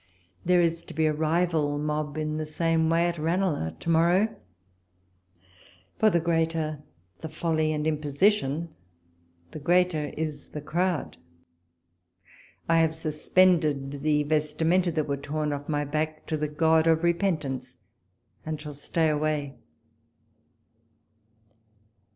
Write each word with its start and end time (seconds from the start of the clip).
There 0.43 0.61
is 0.61 0.81
to 0.85 0.95
be 0.95 1.05
a 1.05 1.13
rival 1.13 1.77
mob 1.77 2.17
in 2.17 2.37
the 2.37 2.45
same 2.47 2.89
way 2.89 3.07
at 3.07 3.19
Ranelagh 3.19 3.77
to 3.81 3.89
morrow; 3.91 4.35
for 5.99 6.09
the 6.09 6.19
greater 6.19 6.81
the 7.19 7.29
folly 7.29 7.71
and 7.71 7.85
imposition 7.85 8.73
the 9.51 9.59
greater 9.59 10.05
is 10.17 10.49
the 10.49 10.59
crowd. 10.61 11.17
I 12.67 12.77
hnve 12.83 12.93
suspended 12.93 14.01
the 14.01 14.23
vestimenta 14.23 14.91
that 14.95 15.07
were 15.07 15.17
torn 15.17 15.53
off 15.53 15.69
my 15.69 15.85
back 15.85 16.25
to 16.25 16.35
the 16.35 16.47
god 16.49 16.87
of 16.87 17.03
repent 17.03 17.45
ance, 17.45 17.77
and 18.43 18.59
shall 18.59 18.73
stay 18.73 19.07
away. 19.07 19.53